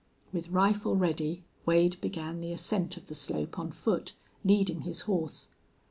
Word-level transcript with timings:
With 0.33 0.49
rifle 0.49 0.95
ready 0.95 1.43
Wade 1.63 2.01
began 2.01 2.41
the 2.41 2.51
ascent 2.51 2.97
of 2.97 3.05
the 3.05 3.13
slope 3.13 3.59
on 3.59 3.69
foot, 3.71 4.13
leading 4.43 4.81
his 4.81 5.01
horse. 5.01 5.49